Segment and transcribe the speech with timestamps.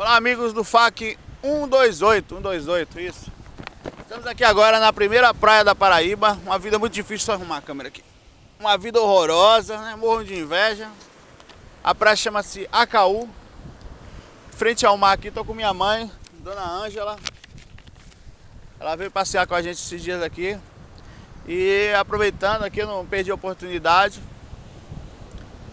[0.00, 3.30] Olá, amigos do FAC 128, 128, isso.
[4.00, 6.38] Estamos aqui agora na primeira praia da Paraíba.
[6.42, 8.02] Uma vida muito difícil, só arrumar a câmera aqui.
[8.58, 9.94] Uma vida horrorosa, né?
[9.96, 10.88] Morro de inveja.
[11.84, 13.28] A praia chama-se Acaú.
[14.52, 17.18] Frente ao mar aqui, tô com minha mãe, Dona Ângela.
[18.80, 20.58] Ela veio passear com a gente esses dias aqui.
[21.46, 24.18] E aproveitando aqui, eu não perdi a oportunidade.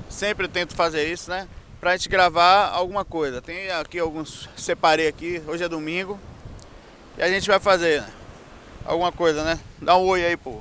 [0.09, 1.47] Sempre tento fazer isso, né?
[1.79, 3.39] Pra gente gravar alguma coisa.
[3.41, 6.19] Tem aqui alguns, separei aqui, hoje é domingo.
[7.17, 8.13] E a gente vai fazer né?
[8.83, 9.59] alguma coisa, né?
[9.79, 10.59] Dá um oi aí, pô.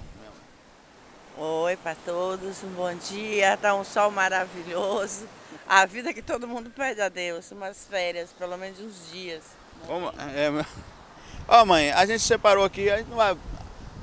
[1.39, 3.57] Oi para todos, um bom dia.
[3.57, 5.27] Tá um sol maravilhoso.
[5.67, 9.43] A vida que todo mundo pede a Deus, umas férias, pelo menos uns dias.
[10.35, 10.65] É,
[11.49, 13.37] Ó, mãe, a gente separou aqui, a gente não vai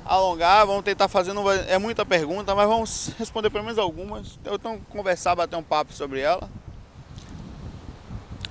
[0.04, 4.38] alongar, vamos tentar fazer, não vai, é muita pergunta, mas vamos responder pelo menos algumas.
[4.44, 6.50] Então, conversar, bater um papo sobre ela.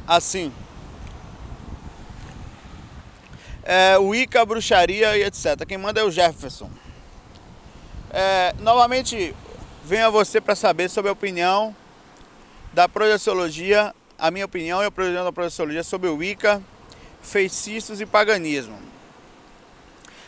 [0.07, 0.53] Assim.
[3.63, 5.65] É, Wicca, bruxaria e etc.
[5.65, 6.69] Quem manda é o Jefferson.
[8.11, 9.33] É, novamente,
[9.83, 11.75] venho a você para saber sobre a opinião
[12.73, 16.61] da projeciologia, a minha opinião e a opinião da projeciologia sobre o Wicca,
[17.21, 18.77] feitiços e paganismo.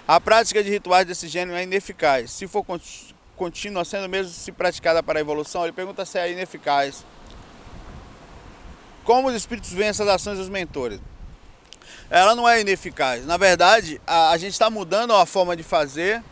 [0.08, 2.31] A prática de rituais desse gênero é ineficaz.
[2.31, 2.64] Se for
[3.36, 7.03] contínua, sendo mesmo se praticada para a evolução, ele pergunta se é ineficaz.
[9.06, 11.00] Como os espíritos veem essas ações dos mentores?
[12.09, 13.23] Ela não é ineficaz.
[13.25, 16.23] Na verdade, a, a gente está mudando a forma de fazer,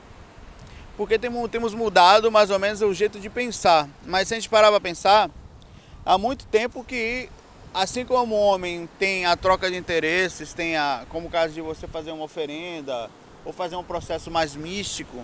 [0.97, 3.87] porque temos, temos mudado mais ou menos o jeito de pensar.
[4.05, 5.29] Mas se a gente parar para pensar,
[6.03, 7.29] há muito tempo que,
[7.71, 11.61] assim como o homem tem a troca de interesses, tem a, como o caso de
[11.61, 13.09] você fazer uma oferenda,
[13.45, 15.23] ou fazer um processo mais místico,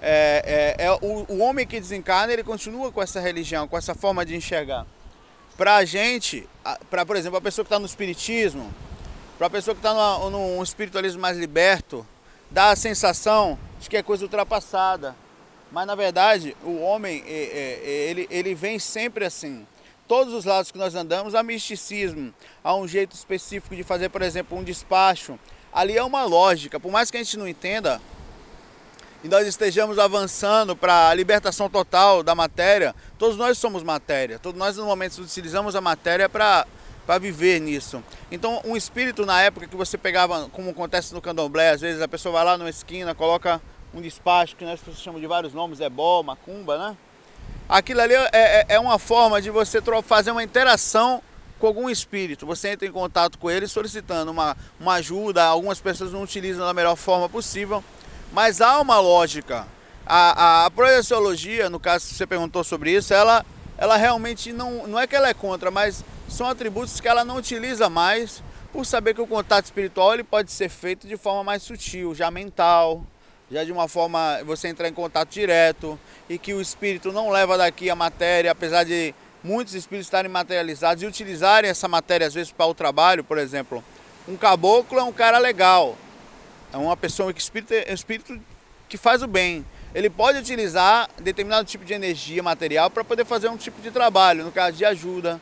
[0.00, 3.94] é, é, é o, o, homem que desencarna ele continua com essa religião, com essa
[3.94, 4.86] forma de enxergar.
[5.60, 6.48] Para a gente,
[6.88, 8.72] para por exemplo a pessoa que está no espiritismo,
[9.36, 9.92] para a pessoa que está
[10.30, 12.06] num espiritualismo mais liberto,
[12.50, 15.14] dá a sensação de que é coisa ultrapassada.
[15.70, 19.66] Mas na verdade o homem é, é, é, ele, ele vem sempre assim.
[20.08, 22.32] Todos os lados que nós andamos há misticismo,
[22.64, 25.38] há um jeito específico de fazer, por exemplo, um despacho,
[25.70, 28.00] ali é uma lógica, por mais que a gente não entenda,
[29.22, 34.58] e nós estejamos avançando para a libertação total da matéria, todos nós somos matéria, todos
[34.58, 36.66] nós no momento utilizamos a matéria para
[37.06, 38.00] para viver nisso.
[38.30, 42.06] Então, um espírito na época que você pegava, como acontece no candomblé, às vezes a
[42.06, 43.60] pessoa vai lá numa esquina, coloca
[43.92, 46.96] um despacho que nós chamamos de vários nomes, ebó, macumba, né?
[47.68, 51.20] Aquilo ali é, é, é uma forma de você fazer uma interação
[51.58, 56.12] com algum espírito, você entra em contato com ele solicitando uma, uma ajuda, algumas pessoas
[56.12, 57.82] não utilizam da melhor forma possível,
[58.32, 59.66] mas há uma lógica.
[60.06, 63.44] A, a, a projeciologia, no caso que você perguntou sobre isso, ela,
[63.78, 67.36] ela realmente não, não é que ela é contra, mas são atributos que ela não
[67.36, 68.42] utiliza mais
[68.72, 72.30] por saber que o contato espiritual ele pode ser feito de forma mais sutil, já
[72.30, 73.04] mental,
[73.50, 75.98] já de uma forma você entrar em contato direto
[76.28, 81.02] e que o espírito não leva daqui a matéria, apesar de muitos espíritos estarem materializados
[81.02, 83.82] e utilizarem essa matéria às vezes para o trabalho, por exemplo.
[84.28, 85.96] Um caboclo é um cara legal,
[86.72, 88.40] é uma pessoa que espírito, é um espírito
[88.88, 89.64] que faz o bem.
[89.94, 94.44] Ele pode utilizar determinado tipo de energia material para poder fazer um tipo de trabalho,
[94.44, 95.40] no caso de ajuda.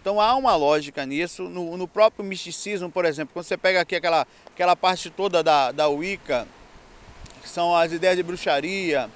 [0.00, 1.42] Então há uma lógica nisso.
[1.42, 5.70] No, no, próprio misticismo, por exemplo, quando você pega aqui aquela, aquela parte toda da,
[5.72, 6.48] da Wicca,
[7.42, 9.10] que são as ideias de bruxaria,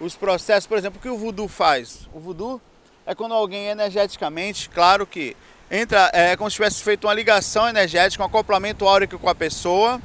[0.00, 2.08] os processos, por exemplo, o que o voodoo faz?
[2.12, 2.60] O voodoo
[3.04, 5.36] é quando alguém energeticamente, claro que
[5.68, 10.00] entra, é como se tivesse feito uma ligação energética, um acoplamento áurico com a pessoa,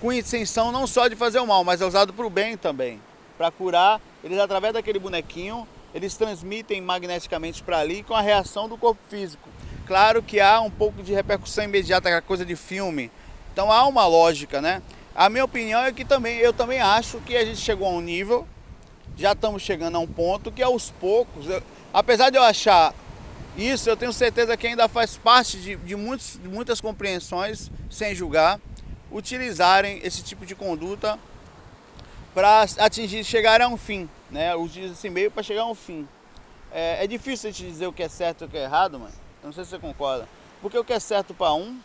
[0.00, 3.00] com intenção não só de fazer o mal, mas é usado para o bem também,
[3.36, 4.00] para curar.
[4.24, 9.48] Eles através daquele bonequinho, eles transmitem magneticamente para ali com a reação do corpo físico.
[9.86, 13.10] Claro que há um pouco de repercussão imediata, aquela coisa de filme.
[13.52, 14.82] Então há uma lógica, né?
[15.14, 18.00] A minha opinião é que também eu também acho que a gente chegou a um
[18.00, 18.46] nível,
[19.16, 21.62] já estamos chegando a um ponto que aos poucos, eu,
[21.92, 22.94] Apesar de eu achar
[23.56, 28.14] isso, eu tenho certeza que ainda faz parte de, de, muitos, de muitas compreensões, sem
[28.14, 28.60] julgar,
[29.10, 31.18] utilizarem esse tipo de conduta
[32.34, 34.54] para atingir, chegar a um fim, né?
[34.54, 36.08] Utiliza esse meio para chegar a um fim.
[36.72, 39.12] É, é, difícil gente dizer o que é certo e o que é errado, mas
[39.42, 40.28] não sei se você concorda.
[40.62, 41.80] Porque o que é certo para um,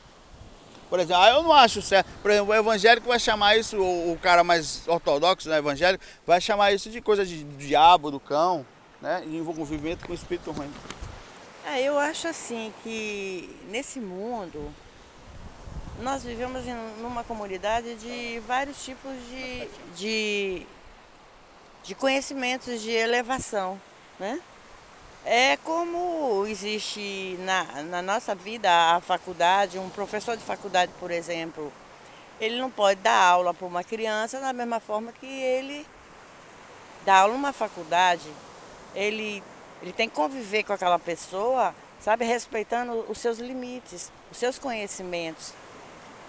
[0.90, 2.08] por exemplo, ah, eu não acho certo.
[2.22, 6.40] Por exemplo, o evangélico vai chamar isso, o, o cara mais ortodoxo, né, evangélico, vai
[6.40, 8.66] chamar isso de coisa de, de diabo, do cão
[9.02, 10.72] né, em envolvimento com o espírito ruim.
[11.66, 14.72] É, eu acho assim que nesse mundo
[16.00, 20.68] nós vivemos em numa comunidade de vários tipos de, de,
[21.84, 23.80] de conhecimentos de elevação,
[24.20, 24.40] né?
[25.24, 31.74] É como existe na, na nossa vida a faculdade, um professor de faculdade, por exemplo,
[32.40, 35.86] ele não pode dar aula para uma criança da mesma forma que ele
[37.04, 38.30] dá aula numa faculdade.
[38.94, 39.42] Ele,
[39.82, 45.54] ele tem que conviver com aquela pessoa, sabe, respeitando os seus limites, os seus conhecimentos.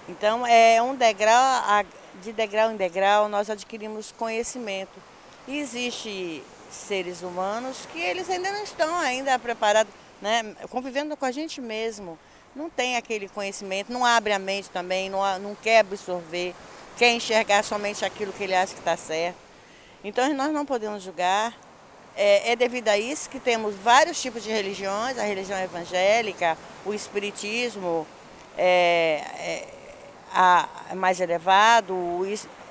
[0.08, 1.84] Então é um degrau,
[2.22, 5.02] de degrau em degrau nós adquirimos conhecimento.
[5.48, 11.32] E existe seres humanos que eles ainda não estão ainda preparados, né, convivendo com a
[11.32, 12.18] gente mesmo.
[12.54, 16.54] Não tem aquele conhecimento, não abre a mente também, não, não quer absorver,
[16.96, 19.36] quer enxergar somente aquilo que ele acha que está certo.
[20.02, 21.54] Então nós não podemos julgar.
[22.18, 26.56] É, é, devido a isso que temos vários tipos de religiões, a religião evangélica,
[26.86, 28.06] o espiritismo
[28.56, 29.75] é, é
[30.36, 32.22] a, mais elevado, o,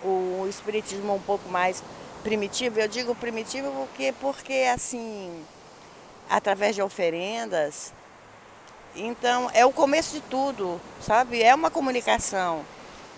[0.03, 1.83] o espiritismo um pouco mais
[2.23, 2.79] primitivo.
[2.79, 5.43] Eu digo primitivo porque, porque assim,
[6.29, 7.91] através de oferendas.
[8.95, 11.41] Então, é o começo de tudo, sabe?
[11.41, 12.63] É uma comunicação.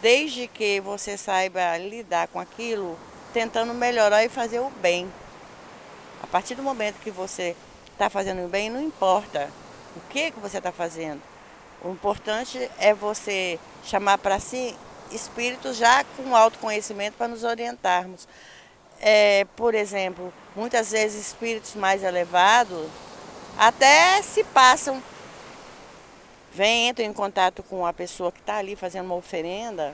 [0.01, 2.97] Desde que você saiba lidar com aquilo,
[3.33, 5.11] tentando melhorar e fazer o bem.
[6.23, 7.55] A partir do momento que você
[7.91, 9.49] está fazendo o bem, não importa
[9.95, 11.21] o que, que você está fazendo.
[11.83, 14.75] O importante é você chamar para si
[15.11, 18.27] espíritos já com autoconhecimento para nos orientarmos.
[18.99, 22.87] É, por exemplo, muitas vezes espíritos mais elevados
[23.57, 25.01] até se passam,
[26.51, 29.93] vem, entram em contato com a pessoa que está ali fazendo uma oferenda,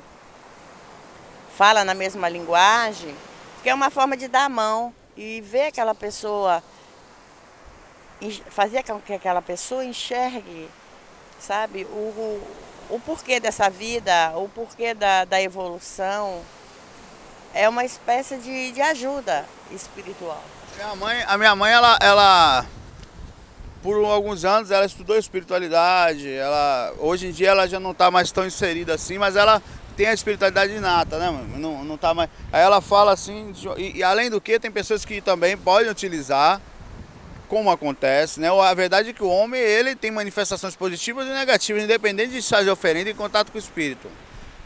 [1.55, 3.15] fala na mesma linguagem,
[3.61, 6.63] que é uma forma de dar a mão e ver aquela pessoa,
[8.49, 10.69] fazer com que aquela pessoa enxergue,
[11.45, 12.41] sabe, o,
[12.89, 16.41] o, porquê dessa vida, o porquê da, da evolução
[17.53, 20.41] é uma espécie de, de ajuda espiritual.
[20.75, 22.65] Minha mãe, a minha mãe, ela, ela,
[23.81, 26.31] por alguns anos, ela estudou espiritualidade.
[26.31, 29.61] Ela, hoje em dia ela já não está mais tão inserida assim, mas ela
[29.95, 31.45] tem a espiritualidade inata, né?
[31.57, 32.29] Não, não tá mais.
[32.51, 36.59] Aí ela fala assim, e, e além do que, tem pessoas que também podem utilizar,
[37.53, 38.49] como acontece, né?
[38.49, 42.71] A verdade é que o homem ele tem manifestações positivas e negativas, independente de fazer
[42.71, 44.09] oferenda em contato com o espírito.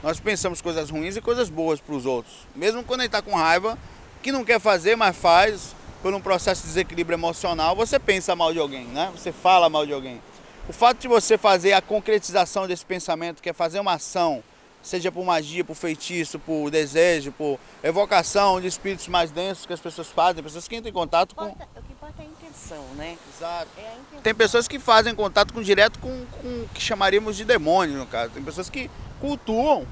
[0.02, 2.34] Nós pensamos coisas ruins e coisas boas para os outros.
[2.56, 3.78] Mesmo quando gente está com raiva,
[4.24, 8.54] que não quer fazer, mas faz, por um processo de desequilíbrio emocional, você pensa mal
[8.54, 9.12] de alguém, né?
[9.14, 10.22] Você fala mal de alguém.
[10.70, 14.42] O fato de você fazer a concretização desse pensamento, que é fazer uma ação,
[14.82, 19.82] seja por magia, por feitiço, por desejo, por evocação de espíritos mais densos que as
[19.82, 21.54] pessoas fazem, pessoas que entram em contato com.
[22.08, 23.18] Importa é a intenção, né?
[23.36, 23.68] Exato.
[23.78, 24.22] É intenção.
[24.24, 28.06] Tem pessoas que fazem contato com direto com, com o que chamaríamos de demônio, no
[28.06, 28.32] caso.
[28.32, 28.90] Tem pessoas que
[29.20, 29.86] cultuam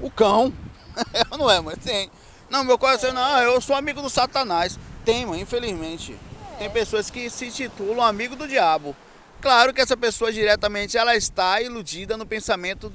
[0.00, 0.52] o cão.
[1.36, 2.08] não é, mas tem.
[2.48, 4.78] Não, meu coração, não, eu sou amigo do Satanás.
[5.04, 6.16] Tem, mano, infelizmente.
[6.56, 8.94] Tem pessoas que se titulam amigo do diabo.
[9.40, 12.92] Claro que essa pessoa diretamente ela está iludida no pensamento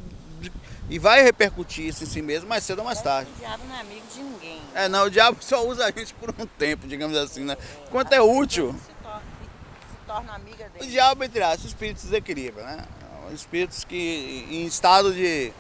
[0.90, 3.30] e vai repercutir isso em si mesmo mais cedo ou mais tarde.
[3.36, 4.62] O diabo não é amigo de ninguém.
[4.74, 7.58] É, não, o diabo só usa a gente por um tempo, digamos assim, né?
[7.88, 8.74] Enquanto é útil.
[8.74, 10.86] Se torna, se torna amiga dele.
[10.86, 12.86] O diabo, entre aspas, espíritos desequilibra, né?
[13.34, 15.52] Espíritos que em estado de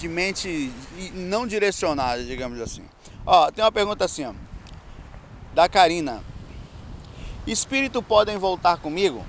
[0.00, 0.72] de mente
[1.12, 2.82] não direcionada, digamos assim.
[3.26, 4.32] Ó, tem uma pergunta assim, ó,
[5.54, 6.22] da Karina.
[7.46, 9.24] Espírito podem voltar comigo?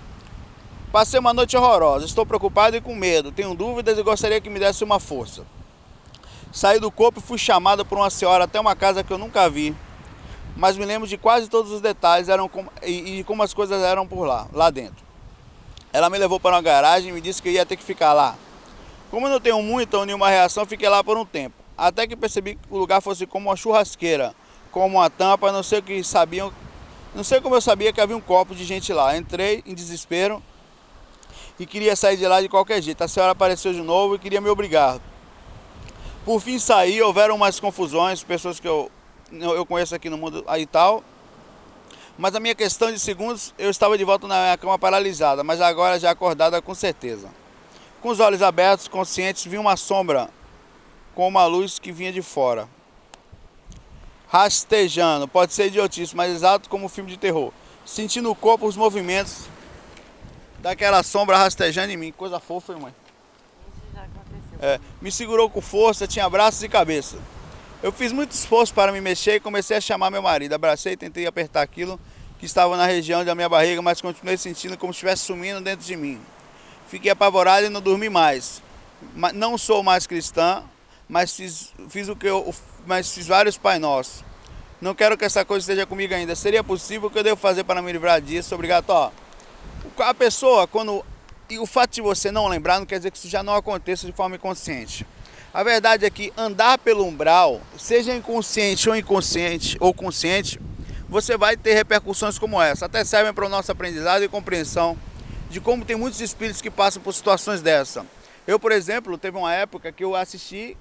[0.92, 4.60] Passei uma noite horrorosa, estou preocupado e com medo, tenho dúvidas e gostaria que me
[4.60, 5.46] desse uma força.
[6.52, 9.50] Saí do corpo e fui chamada por uma senhora até uma casa que eu nunca
[9.50, 9.74] vi,
[10.54, 12.52] mas me lembro de quase todos os detalhes eram
[12.84, 15.06] e, e como as coisas eram por lá, lá dentro.
[15.94, 18.36] Ela me levou para uma garagem e me disse que ia ter que ficar lá.
[19.10, 21.56] Como eu não tenho muita nenhuma reação, fiquei lá por um tempo.
[21.78, 24.36] Até que percebi que o lugar fosse como uma churrasqueira,
[24.74, 26.52] como uma tampa, não sei o que sabiam.
[27.16, 29.16] Não sei como eu sabia que havia um copo de gente lá.
[29.16, 30.44] Entrei em desespero
[31.62, 33.04] e queria sair de lá de qualquer jeito.
[33.04, 35.00] A senhora apareceu de novo e queria me obrigar.
[36.26, 38.92] Por fim saí, houveram mais confusões, pessoas que eu,
[39.32, 41.04] eu conheço aqui no mundo aí tal.
[42.18, 45.62] Mas a minha questão de segundos, eu estava de volta na minha cama paralisada, mas
[45.62, 47.30] agora já acordada com certeza.
[48.02, 50.32] Com os olhos abertos, conscientes, vi uma sombra
[51.14, 52.68] com uma luz que vinha de fora.
[54.28, 57.54] Rastejando, pode ser idiotice, mas exato como um filme de terror.
[57.86, 59.51] Sentindo no corpo os movimentos
[60.62, 62.12] daquela sombra rastejando em mim.
[62.12, 62.94] Coisa fofa, hein, mãe?
[63.74, 64.60] Isso já aconteceu.
[64.62, 67.18] É, me segurou com força, tinha braços e cabeça.
[67.84, 70.54] Eu fiz muito esforço para me mexer e comecei a chamar meu marido.
[70.54, 72.00] Abracei e tentei apertar aquilo
[72.38, 75.86] que estava na região da minha barriga, mas continuei sentindo como se estivesse sumindo dentro
[75.86, 76.22] de mim.
[76.88, 78.62] Fiquei apavorado e não dormi mais.
[79.34, 80.64] Não sou mais cristã,
[81.10, 82.54] mas fiz, fiz o que eu,
[82.86, 84.24] mas fiz vários Pai Nossos.
[84.80, 86.36] Não quero que essa coisa esteja comigo ainda.
[86.36, 88.54] Seria possível o que eu devo fazer para me livrar disso?
[88.56, 88.90] Obrigado.
[88.90, 89.12] Ó,
[90.00, 91.06] A pessoa, quando.
[91.50, 94.06] E o fato de você não lembrar não quer dizer que isso já não aconteça
[94.06, 95.06] de forma inconsciente.
[95.54, 100.58] A verdade é que andar pelo umbral, seja inconsciente ou inconsciente ou consciente,
[101.10, 102.86] você vai ter repercussões como essa.
[102.86, 104.98] Até servem para o nosso aprendizado e compreensão
[105.50, 108.06] de como tem muitos espíritos que passam por situações dessa.
[108.48, 110.78] Eu, por exemplo, teve uma época que eu assisti,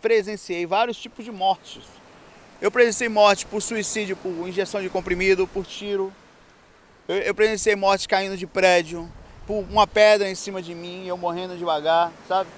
[0.00, 1.82] presenciei vários tipos de mortes.
[2.62, 6.10] Eu presenciei morte por suicídio, por injeção de comprimido, por tiro.
[7.06, 9.10] Eu, eu presenciei morte caindo de prédio,
[9.46, 12.48] por uma pedra em cima de mim, eu morrendo devagar, sabe?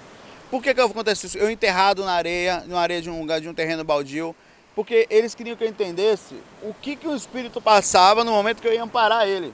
[0.50, 1.38] Por que que aconteceu isso?
[1.38, 4.35] Eu enterrado na areia, na areia de um lugar, de um terreno baldio,
[4.75, 8.69] porque eles queriam que eu entendesse o que que o espírito passava no momento que
[8.69, 9.53] eu ia amparar ele.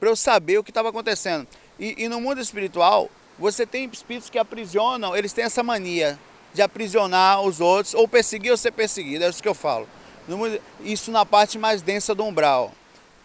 [0.00, 1.46] Para eu saber o que estava acontecendo.
[1.78, 3.08] E, e no mundo espiritual,
[3.38, 6.18] você tem espíritos que aprisionam, eles têm essa mania
[6.52, 9.86] de aprisionar os outros, ou perseguir ou ser perseguido, é isso que eu falo.
[10.82, 12.72] Isso na parte mais densa do umbral.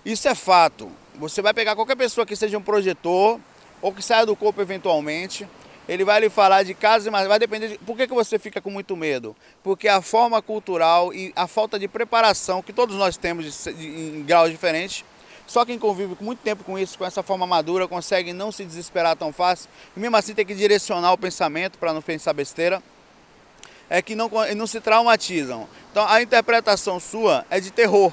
[0.06, 0.92] Isso é fato.
[1.16, 3.40] Você vai pegar qualquer pessoa que seja um projetor,
[3.82, 5.48] ou que saia do corpo eventualmente,
[5.88, 7.78] ele vai lhe falar de casos, mas vai depender de...
[7.80, 9.36] Por que, que você fica com muito medo?
[9.64, 13.88] Porque a forma cultural e a falta de preparação que todos nós temos de, de,
[13.88, 15.06] em graus diferentes,
[15.46, 19.16] só quem convive muito tempo com isso, com essa forma madura, consegue não se desesperar
[19.16, 22.82] tão fácil, e mesmo assim tem que direcionar o pensamento para não pensar besteira
[23.90, 25.68] é que não, não se traumatizam.
[25.92, 28.12] Então a interpretação sua é de terror.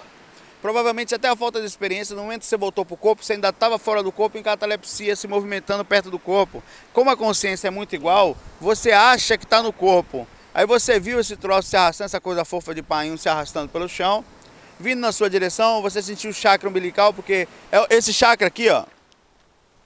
[0.63, 3.33] Provavelmente até a falta de experiência, no momento que você voltou para o corpo, você
[3.33, 6.63] ainda estava fora do corpo em catalepsia, se movimentando perto do corpo.
[6.93, 10.25] Como a consciência é muito igual, você acha que está no corpo.
[10.55, 13.89] Aí você viu esse troço se arrastando, essa coisa fofa de painho se arrastando pelo
[13.89, 14.25] chão,
[14.79, 18.85] vindo na sua direção, você sentiu o chakra umbilical, porque é esse chakra aqui, ó,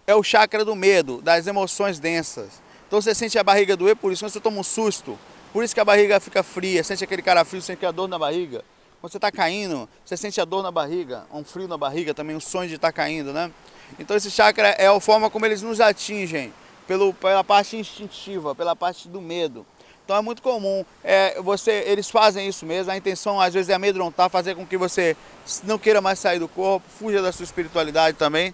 [0.07, 2.61] é o chakra do medo, das emoções densas.
[2.87, 5.19] Então você sente a barriga doer, por isso você toma um susto,
[5.55, 8.19] por isso que a barriga fica fria, sente aquele cara frio, sente a dor na
[8.19, 8.63] barriga.
[9.07, 12.35] Quando você está caindo, você sente a dor na barriga, um frio na barriga, também
[12.35, 13.53] o sonho de estar tá caindo, né?
[14.01, 16.53] Então esse chakra é a forma como eles nos atingem,
[16.89, 19.65] pelo, pela parte instintiva, pela parte do medo.
[20.05, 23.75] Então é muito comum, é, você, eles fazem isso mesmo, a intenção às vezes é
[23.75, 25.17] amedrontar, fazer com que você
[25.63, 28.53] não queira mais sair do corpo, fuja da sua espiritualidade também.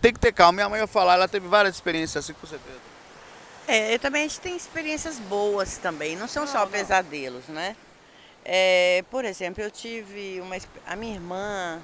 [0.00, 0.54] Tem que ter calma.
[0.54, 2.80] Minha mãe ia falar, ela teve várias experiências assim com certeza.
[3.68, 6.68] É, também a gente tem experiências boas também, não são não, só não.
[6.68, 7.76] pesadelos, né?
[8.44, 10.56] É, por exemplo, eu tive uma.
[10.86, 11.80] A minha irmã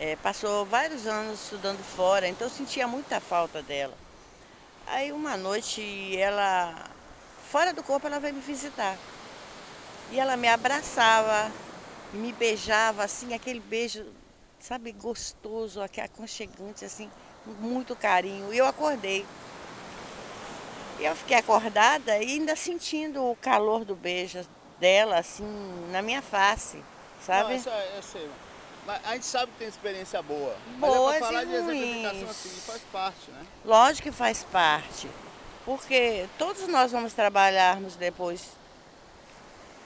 [0.00, 3.94] é, passou vários anos estudando fora, então eu sentia muita falta dela.
[4.86, 6.88] Aí uma noite ela,
[7.50, 8.96] fora do corpo, ela veio me visitar.
[10.10, 11.52] E ela me abraçava,
[12.14, 14.06] me beijava, assim, aquele beijo,
[14.58, 17.10] sabe, gostoso, aconchegante, assim,
[17.60, 18.54] muito carinho.
[18.54, 19.26] E eu acordei.
[20.98, 24.40] E eu fiquei acordada e ainda sentindo o calor do beijo
[24.80, 25.44] dela, assim,
[25.90, 26.82] na minha face,
[27.24, 27.50] sabe?
[27.50, 28.26] Não, isso é.
[28.86, 30.56] Mas a gente sabe que tem experiência boa.
[30.78, 33.46] Boas Mas é falar e de exemplificação assim, faz parte, né?
[33.64, 35.08] Lógico que faz parte.
[35.64, 38.48] Porque todos nós vamos trabalharmos depois,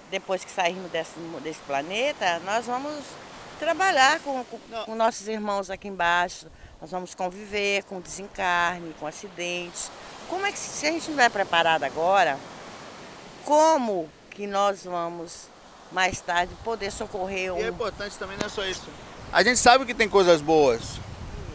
[0.08, 3.02] depois que sairmos desse, desse planeta, nós vamos
[3.58, 6.46] trabalhar com, com, com nossos irmãos aqui embaixo.
[6.80, 9.90] Nós vamos conviver com desencarne, com acidentes,
[10.28, 12.38] como é que se a gente não vai preparado agora,
[13.44, 15.48] como que nós vamos
[15.90, 17.58] mais tarde poder socorrer um...
[17.58, 18.84] E é importante também não é só isso.
[19.32, 21.00] A gente sabe que tem coisas boas,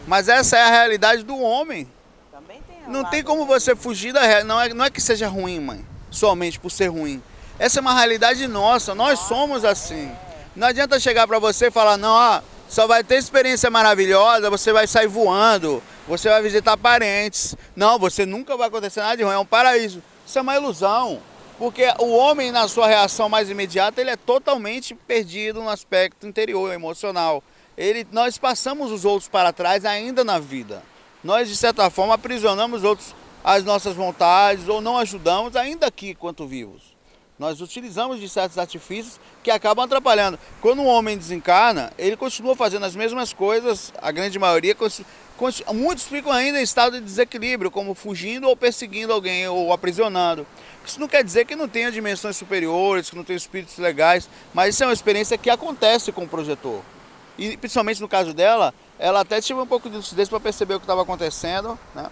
[0.06, 1.88] mas essa é a realidade do homem.
[2.30, 4.48] Também tem não tem como você fugir da realidade.
[4.48, 7.22] Não é, não é que seja ruim, mãe, somente por ser ruim.
[7.58, 10.10] Essa é uma realidade nossa, nós somos assim.
[10.54, 14.72] Não adianta chegar para você e falar, não, ah, só vai ter experiência maravilhosa, você
[14.72, 17.56] vai sair voando, você vai visitar parentes.
[17.74, 20.02] Não, você nunca vai acontecer nada de ruim, é um paraíso.
[20.26, 21.20] Isso é uma ilusão.
[21.58, 26.72] Porque o homem, na sua reação mais imediata, ele é totalmente perdido no aspecto interior,
[26.72, 27.42] emocional.
[27.76, 30.82] Ele, nós passamos os outros para trás ainda na vida.
[31.22, 33.12] Nós, de certa forma, aprisionamos outros
[33.42, 36.96] às nossas vontades ou não ajudamos ainda aqui enquanto vivos.
[37.38, 40.38] Nós utilizamos de certos artifícios que acabam atrapalhando.
[40.60, 44.76] Quando um homem desencarna, ele continua fazendo as mesmas coisas, a grande maioria,
[45.72, 50.44] muitos ficam ainda em estado de desequilíbrio, como fugindo ou perseguindo alguém ou aprisionando.
[50.88, 54.74] Isso não quer dizer que não tenha dimensões superiores, que não tenha espíritos legais, mas
[54.74, 56.80] isso é uma experiência que acontece com o projetor.
[57.36, 60.80] E principalmente no caso dela, ela até tive um pouco de lucidez para perceber o
[60.80, 62.10] que estava acontecendo, né?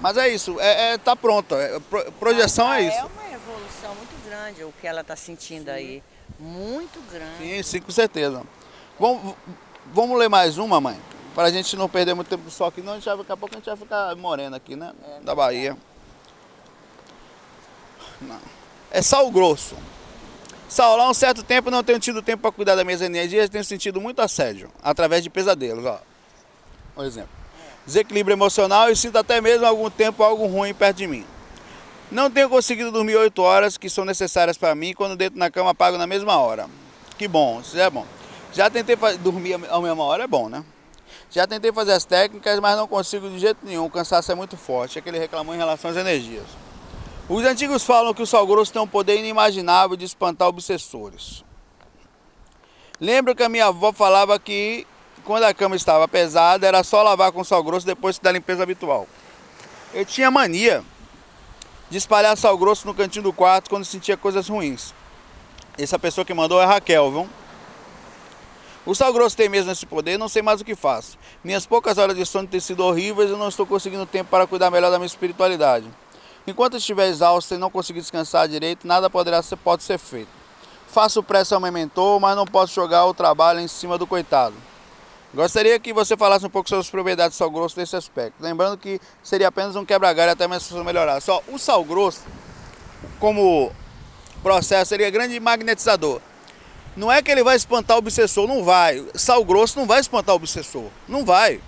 [0.00, 1.78] Mas é isso, é, é tá pronta, é,
[2.18, 2.96] projeção é isso.
[2.96, 5.70] É uma evolução muito grande o que ela está sentindo sim.
[5.70, 6.02] aí.
[6.38, 7.36] Muito grande.
[7.38, 8.42] Sim, sim, com certeza.
[8.98, 9.34] Vamos,
[9.92, 10.98] vamos ler mais uma, mãe?
[11.34, 13.36] Para a gente não perder muito tempo só aqui, não, a gente vai, daqui a
[13.36, 14.92] pouco a gente vai ficar morena aqui, né?
[15.06, 15.76] É, da Bahia.
[18.90, 19.76] É sal grosso.
[20.68, 23.64] Saulo, há um certo tempo não tenho tido tempo para cuidar das minhas energias, tenho
[23.64, 26.00] sentido muito assédio, através de pesadelos, ó.
[26.94, 27.30] Por exemplo.
[27.86, 31.24] desequilíbrio emocional e sinto até mesmo algum tempo algo ruim perto de mim.
[32.10, 35.70] Não tenho conseguido dormir 8 horas que são necessárias para mim quando deito na cama
[35.70, 36.68] apago na mesma hora.
[37.16, 38.06] Que bom, isso é bom.
[38.52, 40.64] Já tentei dormir a mesma hora, é bom, né?
[41.30, 43.84] Já tentei fazer as técnicas, mas não consigo de jeito nenhum.
[43.84, 44.98] O cansaço é muito forte.
[44.98, 46.44] É que ele reclamou em relação às energias.
[47.28, 51.44] Os antigos falam que o sal grosso tem um poder inimaginável de espantar obsessores.
[53.00, 54.86] Lembro que a minha avó falava que
[55.24, 59.08] quando a cama estava pesada era só lavar com sal grosso depois da limpeza habitual.
[59.92, 60.84] Eu tinha mania
[61.90, 64.94] de espalhar sal grosso no cantinho do quarto quando sentia coisas ruins.
[65.76, 67.28] Essa pessoa que mandou é Raquel, viu?
[68.86, 71.18] O sal grosso tem mesmo esse poder, não sei mais o que faço.
[71.42, 74.70] Minhas poucas horas de sono têm sido horríveis e não estou conseguindo tempo para cuidar
[74.70, 75.90] melhor da minha espiritualidade.
[76.46, 80.28] Enquanto estiver exausto e não conseguir descansar direito, nada poderá ser, pode ser feito.
[80.86, 84.54] Faço pressa ao meu mentor, mas não posso jogar o trabalho em cima do coitado.
[85.34, 88.34] Gostaria que você falasse um pouco sobre as propriedades do sal grosso nesse aspecto.
[88.40, 91.20] Lembrando que seria apenas um quebra-galho até minha situação melhorar.
[91.20, 92.22] Só o sal grosso,
[93.18, 93.70] como
[94.42, 96.20] processo, seria grande magnetizador.
[96.96, 99.04] Não é que ele vai espantar o obsessor, não vai.
[99.14, 101.60] Sal grosso não vai espantar o obsessor, não vai.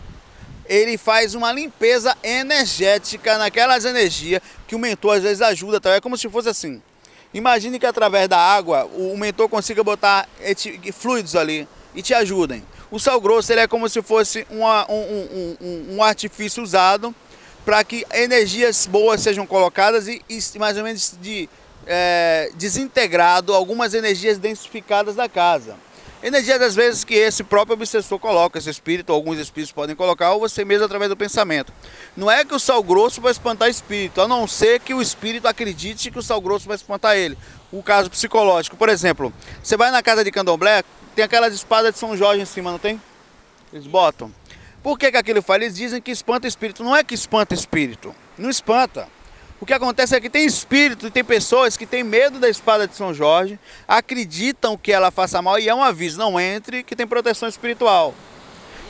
[0.69, 5.95] Ele faz uma limpeza energética naquelas energias que o mentor às vezes ajuda, tá?
[5.95, 6.83] é como se fosse assim.
[7.33, 10.29] Imagine que através da água o mentor consiga botar
[10.93, 12.63] fluidos ali e te ajudem.
[12.91, 17.15] O sal grosso ele é como se fosse uma, um, um, um, artifício usado
[17.65, 21.49] para que energias boas sejam colocadas e, e mais ou menos de
[21.87, 25.77] é, desintegrado algumas energias densificadas da casa.
[26.21, 30.41] Energias às vezes que esse próprio obsessor coloca, esse espírito, alguns espíritos podem colocar, ou
[30.41, 31.73] você mesmo através do pensamento.
[32.17, 35.47] Não é que o sal grosso vai espantar espírito, a não ser que o espírito
[35.47, 37.39] acredite que o sal grosso vai espantar ele.
[37.71, 39.33] O caso psicológico, por exemplo,
[39.63, 40.83] você vai na casa de candomblé,
[41.15, 43.01] tem aquelas espadas de São Jorge em cima, não tem?
[43.73, 44.33] Eles botam.
[44.83, 45.63] Por que, que aquilo faz?
[45.63, 46.83] Eles dizem que espanta espírito.
[46.83, 49.09] Não é que espanta espírito, não espanta.
[49.61, 52.87] O que acontece é que tem espírito e tem pessoas que têm medo da espada
[52.87, 56.95] de São Jorge, acreditam que ela faça mal e é um aviso, não entre, que
[56.95, 58.15] tem proteção espiritual.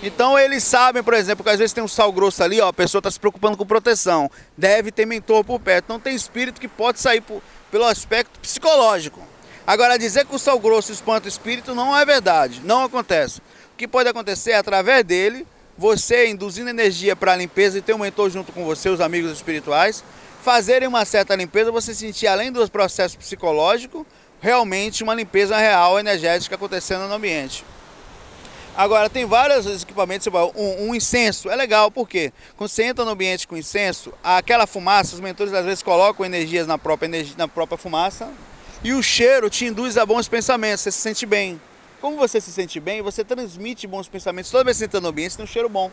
[0.03, 2.73] Então eles sabem, por exemplo, que às vezes tem um sal grosso ali, ó, a
[2.73, 5.87] pessoa está se preocupando com proteção, deve ter mentor por perto.
[5.87, 9.21] Então tem espírito que pode sair por, pelo aspecto psicológico.
[9.67, 13.41] Agora, dizer que o sal grosso espanta o espírito não é verdade, não acontece.
[13.75, 17.95] O que pode acontecer é através dele, você induzindo energia para a limpeza e ter
[17.95, 20.05] um mentor junto com você, os amigos espirituais,
[20.43, 24.05] fazerem uma certa limpeza, você sentir, além dos processos psicológicos,
[24.41, 27.65] realmente uma limpeza real, energética acontecendo no ambiente.
[28.77, 33.49] Agora, tem vários equipamentos, um, um incenso é legal, porque quando você entra no ambiente
[33.49, 37.77] com incenso, aquela fumaça, os mentores às vezes colocam energias na própria, energia, na própria
[37.77, 38.33] fumaça,
[38.85, 41.61] e o cheiro te induz a bons pensamentos, você se sente bem.
[42.01, 44.49] Como você se sente bem, você transmite bons pensamentos.
[44.53, 45.91] Toda vez que você entra no ambiente, você tem um cheiro bom.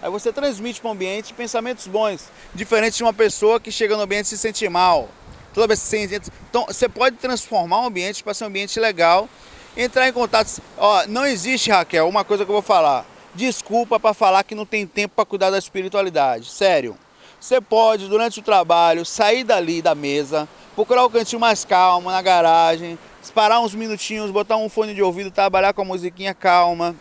[0.00, 4.02] Aí você transmite para o ambiente pensamentos bons, diferente de uma pessoa que chega no
[4.02, 5.08] ambiente e se sente mal.
[5.52, 9.28] Toda vez você entra, então você pode transformar o ambiente para ser um ambiente legal,
[9.76, 10.62] entrar em contato.
[10.76, 13.04] Ó, não existe, Raquel, uma coisa que eu vou falar.
[13.34, 16.50] Desculpa para falar que não tem tempo para cuidar da espiritualidade.
[16.50, 16.96] Sério.
[17.40, 22.20] Você pode, durante o trabalho, sair dali da mesa, procurar o cantinho mais calmo, na
[22.20, 22.98] garagem,
[23.32, 26.96] parar uns minutinhos, botar um fone de ouvido, trabalhar com a musiquinha calma,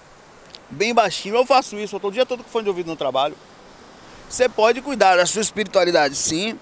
[0.70, 1.36] bem baixinho.
[1.36, 3.36] Eu faço isso, eu tô o dia todo com fone de ouvido no trabalho.
[4.30, 6.60] Você pode cuidar da sua espiritualidade sim,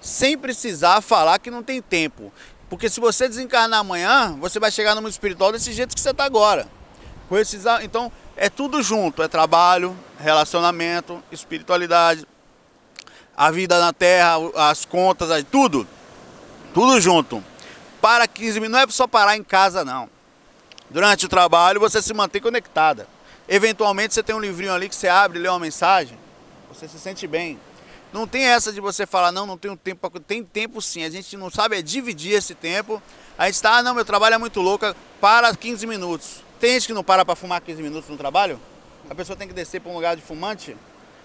[0.00, 2.32] sem precisar falar que não tem tempo.
[2.68, 6.10] Porque se você desencarnar amanhã, você vai chegar no mundo espiritual desse jeito que você
[6.10, 6.68] está agora.
[7.82, 12.26] Então, é tudo junto: é trabalho, relacionamento, espiritualidade,
[13.36, 15.86] a vida na terra, as contas, tudo.
[16.72, 17.44] Tudo junto.
[18.00, 20.08] Para 15 minutos, não é só parar em casa, não.
[20.88, 23.06] Durante o trabalho, você se mantém conectada.
[23.48, 26.18] Eventualmente você tem um livrinho ali que você abre, lê uma mensagem,
[26.68, 27.58] você se sente bem.
[28.12, 30.20] Não tem essa de você falar, não, não tenho tempo para.
[30.20, 33.02] Tem tempo sim, a gente não sabe é dividir esse tempo.
[33.38, 36.42] A gente está, ah, não, meu trabalho é muito louco, para 15 minutos.
[36.60, 38.60] Tem gente que não para para fumar 15 minutos no trabalho?
[39.08, 40.76] A pessoa tem que descer para um lugar de fumante?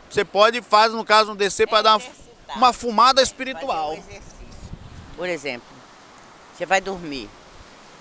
[0.10, 2.06] Você pode, faz no caso, um descer para dar uma,
[2.56, 3.94] uma fumada espiritual.
[3.96, 4.04] Um
[5.18, 5.68] Por exemplo,
[6.56, 7.30] você vai dormir.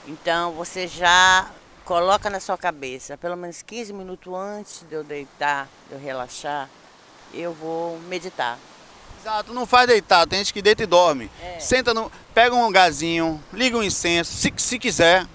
[0.06, 1.50] Então você já
[1.86, 6.68] coloca na sua cabeça, pelo menos 15 minutos antes de eu deitar, de eu relaxar,
[7.32, 8.58] eu vou meditar.
[9.20, 11.30] Exato, não faz deitar, tem gente que deita e dorme.
[11.40, 11.60] É.
[11.60, 12.10] Senta no.
[12.34, 15.26] Pega um gazinho, liga um incenso, se, se quiser.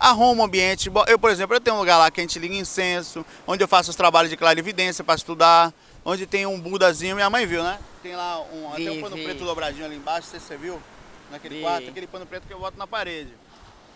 [0.00, 0.90] Arruma um ambiente.
[1.06, 3.68] Eu, por exemplo, eu tenho um lugar lá que a gente liga incenso, onde eu
[3.68, 5.72] faço os trabalhos de clarividência para estudar,
[6.04, 7.78] onde tem um budazinho, minha mãe viu, né?
[8.02, 9.24] Tem lá um, vi, até um pano vi.
[9.24, 10.82] preto dobradinho ali embaixo, você, você viu?
[11.30, 11.60] Naquele vi.
[11.60, 13.41] quarto, aquele pano preto que eu boto na parede.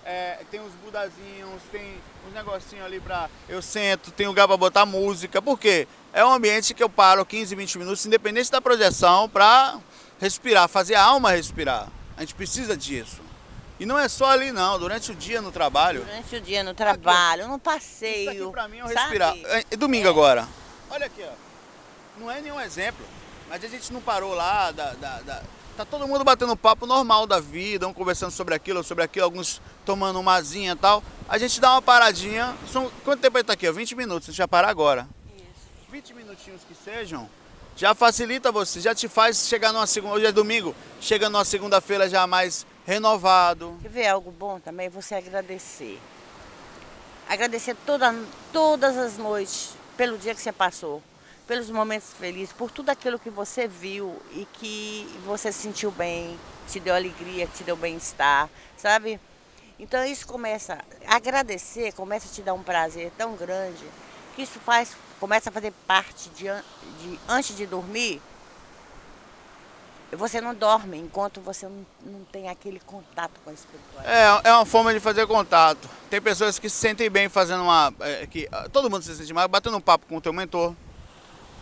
[0.06, 3.28] É, tem uns budazinhos, tem uns negocinhos ali pra.
[3.48, 5.42] Eu sento, tem lugar pra botar música.
[5.42, 5.88] Por quê?
[6.12, 9.78] É um ambiente que eu paro 15, 20 minutos, independente da projeção, pra
[10.20, 11.88] respirar, fazer a alma respirar.
[12.16, 13.20] A gente precisa disso.
[13.78, 16.02] E não é só ali não, durante o dia no trabalho.
[16.04, 18.30] Durante o dia no trabalho, aqui, no passeio.
[18.32, 19.34] Isso aqui pra mim é um respirar.
[19.70, 20.10] É domingo é.
[20.10, 20.48] agora.
[20.88, 21.32] Olha aqui, ó.
[22.18, 23.04] Não é nenhum exemplo,
[23.48, 25.42] mas a gente não parou lá da, da, da
[25.76, 29.60] Tá todo mundo batendo papo normal da vida, um conversando sobre aquilo, sobre aquilo, alguns
[29.84, 31.02] tomando uma e tal.
[31.28, 32.56] A gente dá uma paradinha.
[32.72, 33.70] São, quanto tempo ele tá aqui?
[33.70, 35.06] 20 minutos, a gente vai parar agora.
[35.36, 35.68] Isso.
[35.90, 37.28] 20 minutinhos que sejam,
[37.76, 40.14] já facilita você, já te faz chegar numa segunda.
[40.14, 43.76] Hoje é domingo, chega numa segunda-feira já mais renovado.
[43.82, 44.88] Quer ver algo bom também?
[44.88, 46.00] Você agradecer.
[47.28, 48.14] Agradecer toda,
[48.50, 51.02] todas as noites pelo dia que você passou
[51.46, 56.80] pelos momentos felizes, por tudo aquilo que você viu e que você sentiu bem, te
[56.80, 59.20] deu alegria, te deu bem-estar, sabe?
[59.78, 63.84] Então isso começa a agradecer, começa a te dar um prazer tão grande
[64.34, 68.20] que isso faz, começa a fazer parte de, de antes de dormir.
[70.12, 74.46] Você não dorme enquanto você não, não tem aquele contato com a espiritualidade.
[74.46, 75.88] É, é uma forma de fazer contato.
[76.08, 77.92] Tem pessoas que se sentem bem fazendo uma.
[78.00, 80.74] É, que, todo mundo se sente mal, batendo um papo com o teu mentor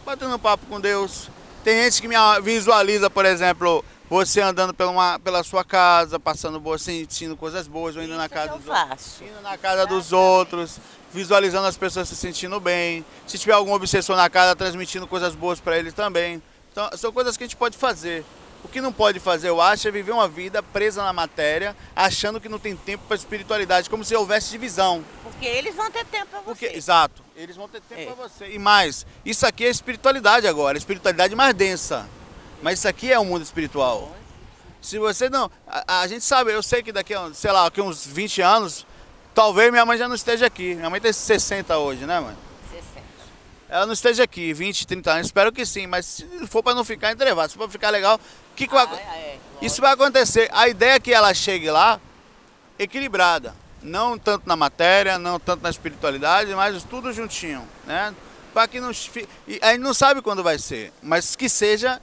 [0.04, 1.28] batendo papo com Deus.
[1.64, 6.60] Tem gente que me visualiza, por exemplo, você andando pela, uma, pela sua casa, passando
[6.60, 9.20] boa, sentindo coisas boas, ou indo Isso na casa dos outros.
[9.22, 10.78] Indo na casa dos outros,
[11.10, 13.04] visualizando as pessoas se sentindo bem.
[13.26, 16.42] Se tiver algum obsessor na casa, transmitindo coisas boas para eles também.
[16.70, 18.24] Então, são coisas que a gente pode fazer.
[18.62, 22.40] O que não pode fazer, eu acho, é viver uma vida presa na matéria, achando
[22.40, 25.04] que não tem tempo para espiritualidade, como se houvesse divisão.
[25.22, 26.44] Porque eles vão ter tempo para você.
[26.44, 28.06] Porque, exato, eles vão ter tempo é.
[28.06, 28.50] para você.
[28.50, 32.08] E mais, isso aqui é espiritualidade agora, espiritualidade mais densa.
[32.62, 34.14] Mas isso aqui é o mundo espiritual.
[34.80, 35.50] Se você não.
[35.66, 38.86] A, a, gente sabe, eu sei que daqui a, sei lá, daqui uns 20 anos,
[39.34, 40.74] talvez minha mãe já não esteja aqui.
[40.74, 42.36] Minha mãe tem 60 hoje, né, mãe?
[43.74, 46.84] ela não esteja aqui 20, 30 anos, espero que sim, mas se for para não
[46.84, 48.20] ficar entrevado, se for ficar legal,
[48.52, 50.48] o que, que vai, ah, é, é, isso vai acontecer?
[50.52, 52.00] A ideia é que ela chegue lá
[52.78, 53.52] equilibrada,
[53.84, 58.14] não tanto na matéria, não tanto na espiritualidade, mas tudo juntinho, né?
[58.52, 58.90] Para que não
[59.46, 62.00] e a gente não sabe quando vai ser, mas que seja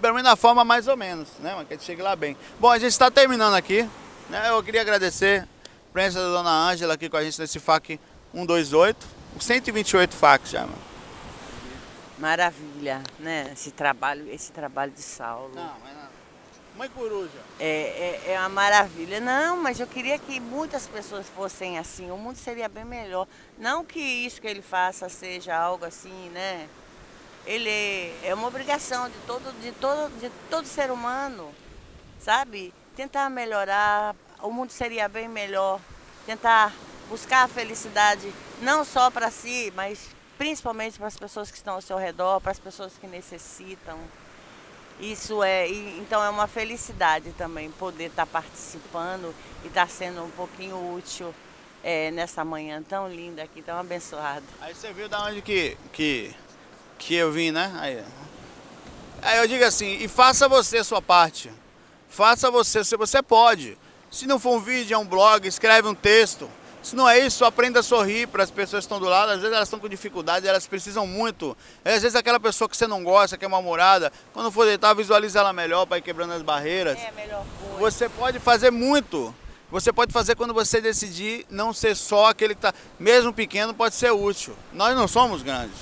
[0.00, 1.52] pelo menos na forma mais ou menos, né?
[1.66, 2.36] Que a gente chegue lá bem.
[2.58, 3.88] Bom, a gente está terminando aqui,
[4.30, 4.48] né?
[4.48, 8.00] Eu queria agradecer a presença da dona Ângela aqui com a gente nesse FAC
[8.32, 9.06] 128,
[9.38, 10.88] 128 FACs já, mano.
[12.18, 13.50] Maravilha, né?
[13.52, 15.52] Esse trabalho, esse trabalho de Saulo.
[15.54, 16.07] Não, mas não.
[16.78, 17.40] Mãe Coruja.
[17.58, 19.18] É, é, é uma maravilha.
[19.18, 22.08] Não, mas eu queria que muitas pessoas fossem assim.
[22.12, 23.26] O mundo seria bem melhor.
[23.58, 26.68] Não que isso que ele faça seja algo assim, né?
[27.44, 27.68] Ele
[28.22, 31.52] é uma obrigação de todo, de todo, de todo ser humano,
[32.20, 32.72] sabe?
[32.94, 34.14] Tentar melhorar.
[34.40, 35.80] O mundo seria bem melhor.
[36.26, 36.72] Tentar
[37.08, 41.82] buscar a felicidade não só para si, mas principalmente para as pessoas que estão ao
[41.82, 43.98] seu redor, para as pessoas que necessitam.
[45.00, 49.32] Isso é, então é uma felicidade também poder estar tá participando
[49.62, 51.32] e estar tá sendo um pouquinho útil
[51.84, 54.42] é, nessa manhã tão linda aqui, tão abençoada.
[54.60, 56.34] Aí você viu da onde que, que,
[56.98, 57.72] que eu vim, né?
[57.78, 58.04] Aí,
[59.22, 61.50] aí eu digo assim, e faça você a sua parte.
[62.08, 63.78] Faça você, se você pode.
[64.10, 66.50] Se não for um vídeo, é um blog, escreve um texto.
[66.82, 69.30] Se não é isso, aprenda a sorrir para as pessoas que estão do lado.
[69.30, 71.56] Às vezes elas estão com dificuldade, elas precisam muito.
[71.84, 75.40] Às vezes aquela pessoa que você não gosta, que é mal-humorada, quando for deitar, visualiza
[75.40, 76.98] ela melhor para ir quebrando as barreiras.
[76.98, 77.78] É, melhor coisa.
[77.78, 79.34] Você pode fazer muito.
[79.70, 83.94] Você pode fazer quando você decidir não ser só aquele que está, mesmo pequeno, pode
[83.94, 84.56] ser útil.
[84.72, 85.76] Nós não somos grandes,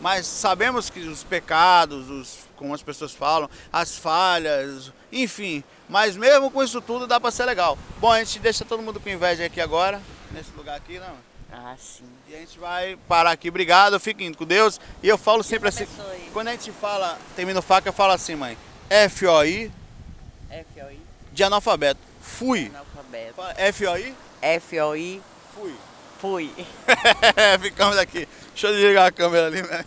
[0.00, 6.50] mas sabemos que os pecados, os, como as pessoas falam, as falhas, enfim, mas mesmo
[6.50, 7.78] com isso tudo dá para ser legal.
[7.98, 10.00] Bom, a gente deixa todo mundo com inveja aqui agora,
[10.32, 11.16] nesse lugar aqui, não?
[11.52, 12.04] Ah, sim.
[12.28, 13.48] E a gente vai parar aqui.
[13.48, 14.80] Obrigado, fiquem com Deus.
[15.02, 15.86] E eu falo sempre assim,
[16.32, 18.58] quando a gente fala, termina o faca, eu falo assim, mãe,
[18.90, 19.72] F-O-I.
[20.50, 21.00] F-O-I.
[21.32, 22.00] De analfabeto.
[22.20, 22.66] Fui.
[22.66, 23.40] Analfabeto.
[23.56, 24.14] F-O-I.
[24.42, 25.22] F-O-I.
[25.54, 25.74] Fui.
[26.18, 26.66] Fui.
[27.60, 28.28] Ficamos aqui.
[28.50, 29.84] Deixa eu desligar a câmera ali, né?